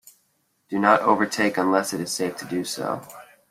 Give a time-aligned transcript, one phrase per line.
[0.67, 3.03] Do not overtake unless it is safe to do so.